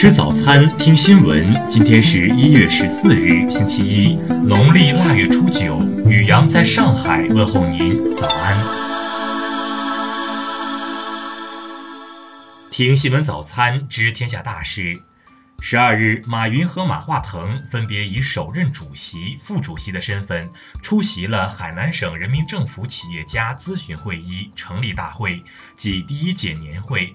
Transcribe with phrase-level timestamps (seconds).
[0.00, 1.68] 吃早餐，听新闻。
[1.68, 4.14] 今天是一月十四日，星期一，
[4.46, 5.82] 农历腊月初九。
[6.06, 8.56] 雨阳在上海问候您，早安。
[12.70, 15.00] 听新闻早餐，知天下大事。
[15.60, 20.50] 十二日，马云和马化腾分别以首任主席、副主席的身份
[20.82, 25.42] 出席了海南省人民政府企业家咨询会议成立大会
[25.76, 27.14] 暨第一届年会。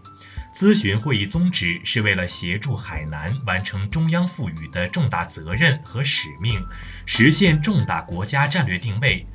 [0.53, 6.63] 咨询会议宗旨是为了协助海南完成中央赋予的重大责任和使命，
[7.07, 9.25] 实现重大国家战略定位。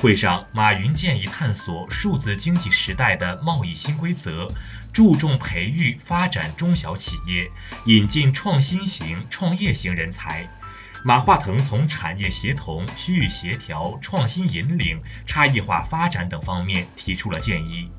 [0.00, 4.46] 会上，马云建议探索数字经济时代的贸易新规则，
[4.92, 7.50] 注重培育发展中小企业，
[7.86, 10.48] 引进创新型、创业型人才。
[11.04, 17.90] 马化腾从产业协同、区域协调、创新引领、差异化发展等方面提出了建议。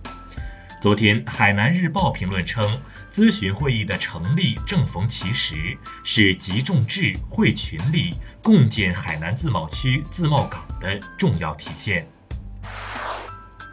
[0.81, 2.81] 昨天，《海南日报》评论称，
[3.11, 12.07] 咨询会议的成立正逢其时，是集众智、汇群力、共建海南自贸区自贸港的重要体现。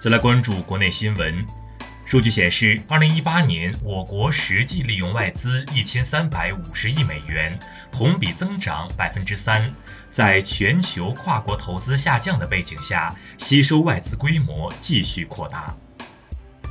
[0.00, 1.46] 再来关注国内新闻，
[2.06, 7.58] 数据显示，二零一八年我国实际利用外资一千三百五十亿美元，
[7.90, 9.74] 同比增长百分之三。
[10.12, 15.76] 在全球跨国投资下降的背景下，吸收外资规模继续扩大。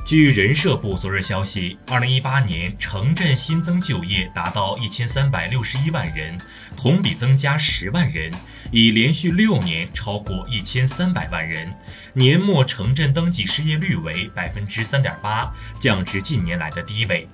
[0.06, 6.38] 据人社部昨日消息，二零一八年城镇新增就业达到一千三百六十一万人，
[6.76, 8.30] 同比增加十万人，
[8.70, 11.74] 已连续六年超过一千三百万人。
[12.12, 17.28] 年末城镇登记失业率为百分之三点八，降至近年来的低位。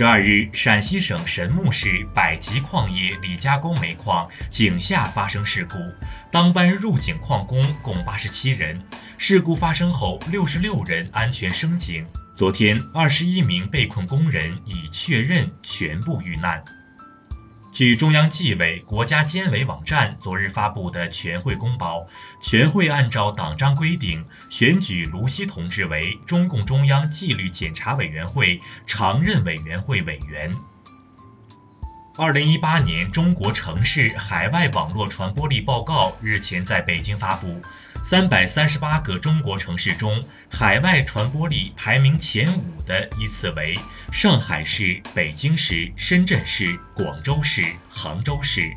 [0.00, 5.76] 十二日，陕西省神木市百吉矿业李家沟煤矿井下发生事故，
[6.32, 8.82] 当班入井矿工共八十七人。
[9.18, 12.06] 事故发生后，六十六人安全升井。
[12.34, 16.64] 昨天，二十一名被困工人已确认全部遇难。
[17.72, 22.08] 据中央纪委国家监委网站昨日发布的全会公报，
[22.40, 30.56] 全会按照党章规定选举卢西同志为中共中央纪律检查委员会常任委员会委员。
[32.16, 37.62] 二零一八年中国城市海外网络传播力报告日前在北京发布。
[38.02, 43.78] 三百三十八个中国城市中，海外传播力排名前五的依次为
[44.10, 48.72] 上海市、北京市、深圳市、广州市、杭州市。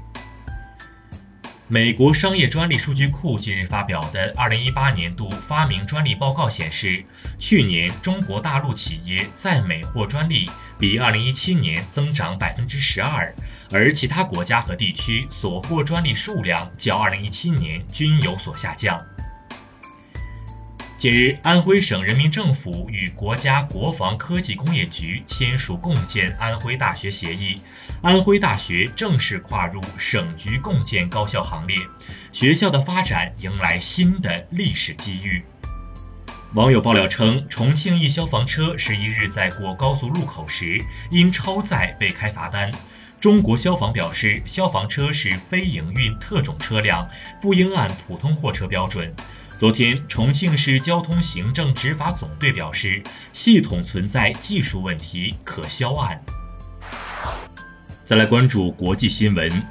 [1.70, 7.06] 美国商业专利数据库近日发表的二零一八年度发明专利报告显示，
[7.40, 13.34] 去年中国大陆企业在美获专利比二零一七年增长百分之十二，
[13.72, 19.02] 而其他国家和地区所获专利数量较二零一七年均有所下降。
[21.04, 27.60] 近日，安徽省人民政府与国家国防科技工业局签署共建安徽大学协议，
[28.02, 31.76] 安徽大学正式跨入省局共建高校行列，
[32.32, 35.44] 学校的发展迎来新的历史机遇。
[36.54, 42.72] 网友爆料称，重庆一消防车十一日在过高速路口时因超载被开罚单。
[43.20, 47.10] 中国消防表示，消防车是非营运特种车辆，
[47.42, 49.14] 不应按普通货车标准。
[49.64, 53.02] 昨天，重庆市交通行政执法总队表示，
[53.32, 56.22] 系统存在技术问题，可销案。
[58.04, 59.66] 再来关注国际新闻，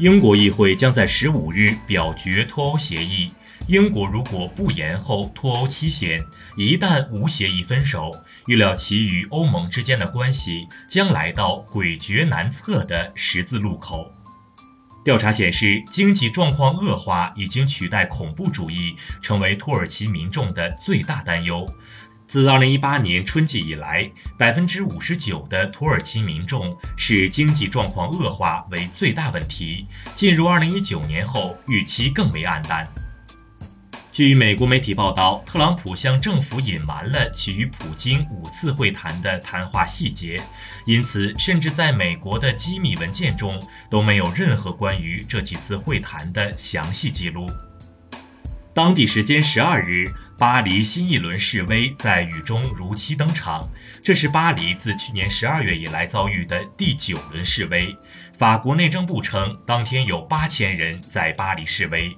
[0.00, 3.30] 英国议会将在十五日表决脱欧协议。
[3.68, 6.24] 英国如果不延后脱欧期限，
[6.56, 8.10] 一旦无协议分手，
[8.48, 14.12] 预料其与欧盟之间的关系将来到诡谲难测的十字路口。
[15.04, 21.66] 调查显示，经济状况恶化已经取代恐怖主义成为土耳其民众的最大担忧。
[22.28, 29.86] 自2018年春季以来，百分之五十九的土耳其民众视经济状况恶化为最大问题。
[30.14, 32.88] 进入2019年后，预期更为暗淡。
[34.12, 40.42] 据美国媒体报道，特朗普向政府隐瞒了其与普京五次会谈的谈话细节，
[40.84, 47.50] 因此，甚至在美国的机密文件中都没有任何关于这几次会谈的详细记录。
[48.74, 53.70] 当地时间十二日，巴黎新一轮示威在雨中如期登场，
[54.04, 57.96] 这是巴黎自去年十二月以来遭遇的第九轮示威。
[58.34, 62.14] 法国内政部称，当天有八千人在巴黎示威。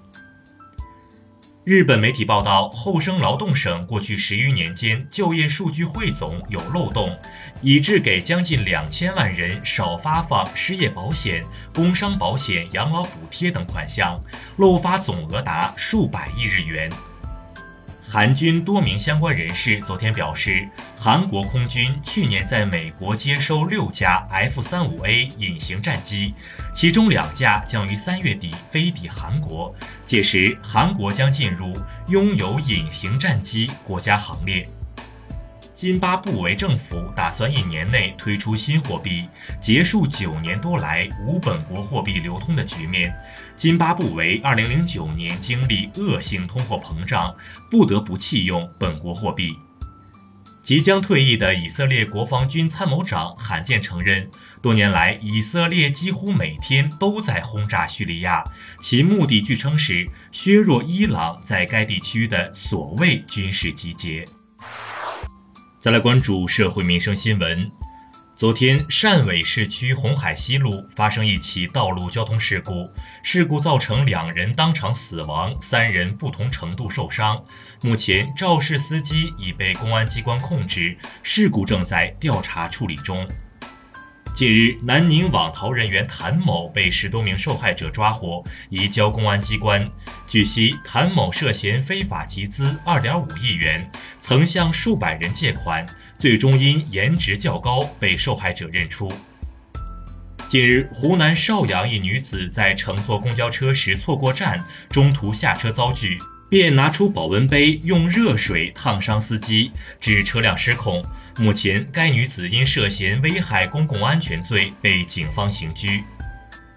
[1.65, 7.19] 日本媒体报道，厚生劳动省过去十余年间就业数据汇总有漏洞，
[7.63, 11.43] 以致给将近两千万人少发放失业保险、
[11.75, 14.21] 工伤保险、养老补贴等款项，
[14.59, 16.91] 漏发总额达数百亿日元。
[18.15, 26.33] 韩军多名相关人士昨天表示，韩国空军去年在美国接收六架 F-35A 隐形战机，
[26.73, 29.75] 其中两架将于三月底飞抵韩国，
[30.07, 31.77] 届时韩国将进入
[32.07, 34.65] 拥有隐形战机国家行列。
[35.85, 39.29] 津巴布韦政府打算一年内推出新货币，
[39.61, 43.15] 结束九年多来无本国货币流通的局面。
[43.55, 47.37] 津巴布韦2009年经历恶性通货膨胀，
[47.71, 49.59] 不得不弃用本国货币。
[50.63, 54.31] 即将退役的以色列国防军参谋长罕见承认，
[54.63, 58.45] 多年来以色列几乎每天都在轰炸叙利亚，
[58.81, 64.25] 其目的据称是削弱伊朗在该地区的所谓军事集结。
[65.85, 67.71] 再来关注社会民生新闻。
[68.37, 72.89] 昨天，汕尾市区红海西路发生一起道路交通事故，
[73.23, 77.45] 事故造成两人当场死亡，三人不同程度受伤。
[77.83, 83.29] 目前，肇事司机已被公安机关控制，事故正在调查处理中。
[84.35, 89.93] 近日，南宁网逃人员谭某被十多名受害者抓获，移交公安机关。
[90.27, 95.87] 据悉，谭某涉嫌非法集资二点五亿元，曾向数百人借款，
[96.19, 99.13] 最终因颜值较高被受害者认出。
[100.49, 106.19] 近日，湖南邵阳一女子在乘坐公交车时错过站，中途下车遭拒。
[106.49, 111.05] 便拿出保温杯，用热水烫伤司机，致车辆失控。
[111.39, 116.05] 目前，该女子因涉嫌危害公共安全罪被警方刑拘。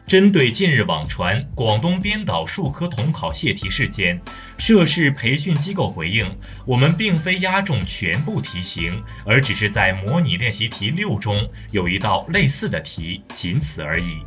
[0.08, 4.22] 针对近日网传广东编导数科统考泄题事件，
[4.58, 14.22] 涉事培训机构回应：我们并非押中全部题型，而只是在模拟练习题六中有一道类似的题，仅此而已。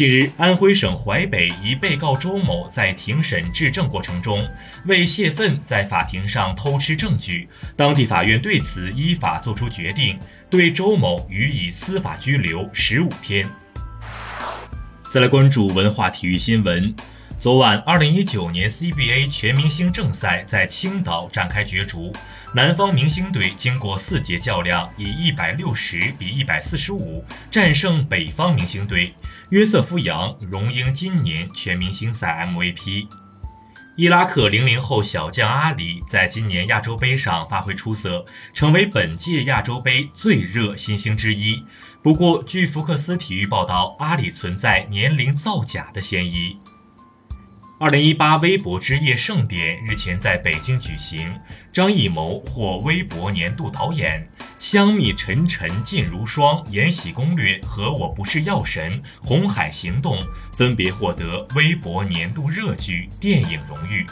[0.00, 4.48] 近日，安徽省淮北一被告周某在庭审质证过程中
[4.86, 7.50] 为泄愤，在法庭上偷吃证据。
[7.76, 10.18] 当地法院对此依法作出决定，
[10.48, 13.46] 对周某予以司法拘留十五天。
[15.10, 16.94] 再来关注文化体育新闻。
[17.40, 22.12] 昨晚，二零一九年 CBA 全明星正赛在青岛展开角逐。
[22.54, 29.14] 南方明星队经过四节较量，以一百六十比一百四十五战胜北方明星队，
[29.48, 33.08] 约瑟夫·杨荣膺今年全明星赛 MVP。
[33.96, 41.64] 伊拉克零零后小将阿里在今年亚洲杯上发挥出色，成为本届亚洲杯最热新星之一。
[42.02, 46.58] 不过，据福克斯体育报道，阿里存在年龄造假的嫌疑。
[47.82, 51.40] 二零一八微博之夜盛典日前在北京举行，
[51.72, 54.28] 张艺谋获微博年度导演，
[54.58, 60.18] 香蜜沉沉烬如霜、延禧攻略和我不是药神、红海行动
[60.52, 64.04] 分别获得微博年度热剧电影荣誉。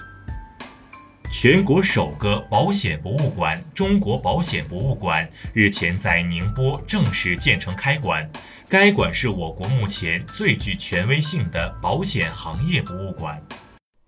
[1.30, 8.28] 全国首个保险博物馆——中国保险博物馆日前在宁波正式建成开馆。
[8.69, 13.42] 该馆是我国目前最具权威性的保险行业博物馆。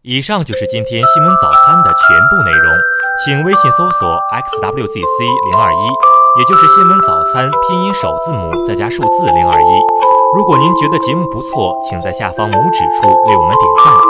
[0.03, 2.73] 以上就是今天新闻早餐的全部内容，
[3.25, 5.85] 请微信搜索 xwzc 零二一，
[6.39, 9.73] 也就是新闻早餐拼音首字母再加数字零二一。
[10.35, 14.10] 如果您觉得节目不错，请在下方拇指处为我们点赞。